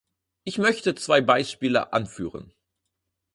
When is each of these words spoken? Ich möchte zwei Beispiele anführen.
Ich 0.45 0.57
möchte 0.57 0.95
zwei 0.95 1.21
Beispiele 1.21 1.93
anführen. 1.93 2.55